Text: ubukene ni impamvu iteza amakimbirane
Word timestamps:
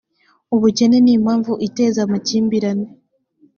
ubukene 0.55 0.97
ni 1.03 1.11
impamvu 1.17 1.51
iteza 1.67 1.99
amakimbirane 2.05 2.87